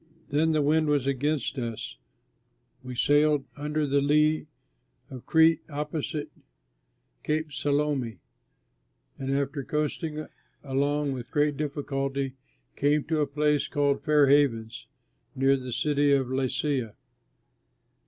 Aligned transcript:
Then 0.29 0.49
as 0.49 0.53
the 0.53 0.61
wind 0.63 0.87
was 0.87 1.05
against 1.05 1.59
us 1.59 1.95
we 2.81 2.95
sailed 2.95 3.45
under 3.55 3.85
the 3.85 4.01
lee 4.01 4.47
of 5.11 5.27
Crete, 5.27 5.61
opposite 5.69 6.31
Cape 7.23 7.51
Salmone, 7.51 8.17
and 9.19 9.29
after 9.31 9.63
coasting 9.63 10.25
along 10.63 11.11
with 11.11 11.29
great 11.29 11.55
difficulty 11.55 12.33
came 12.75 13.03
to 13.03 13.21
a 13.21 13.27
place 13.27 13.67
called 13.67 14.01
Fair 14.03 14.25
Havens, 14.25 14.87
near 15.35 15.55
the 15.55 15.71
city 15.71 16.13
of 16.13 16.29
Lasea. 16.31 16.95